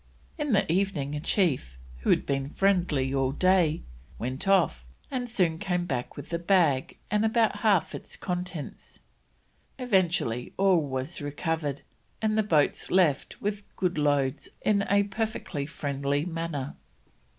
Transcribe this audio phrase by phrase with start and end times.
[0.35, 3.83] In the evening a chief, who had been friendly all day,
[4.17, 8.97] went off and soon after came back with the bag and about half its contents.
[9.77, 11.83] Eventually all was recovered,
[12.19, 16.75] and the boats left with good loads in a perfectly friendly manner.